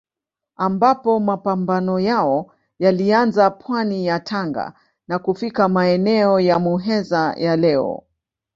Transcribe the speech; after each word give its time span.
Ambapo 0.65 1.19
mapambano 1.19 1.95
yao 1.99 2.51
yalianza 2.79 3.49
pwani 3.51 4.05
ya 4.05 4.19
Tanga 4.19 4.73
na 5.07 5.19
kufika 5.19 5.69
maeneo 5.69 6.39
ya 6.39 6.59
Muheza 6.59 7.35
ya 7.37 7.55
leo. 7.55 8.03